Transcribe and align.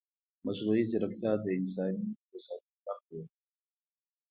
مصنوعي 0.45 0.83
ځیرکتیا 0.89 1.31
د 1.43 1.47
انساني 1.59 2.01
هوساینې 2.29 2.77
برخه 2.85 3.09
ده. 3.09 3.21